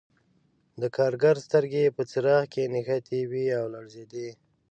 [0.81, 4.27] د کارګر سترګې په څراغ کې نښتې وې او لړزېده